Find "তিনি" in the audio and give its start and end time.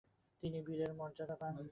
0.43-0.57